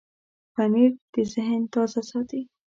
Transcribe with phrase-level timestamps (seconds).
[0.53, 2.41] پنېر د ذهن تازه ساتي.